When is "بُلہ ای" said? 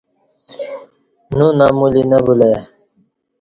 2.25-2.57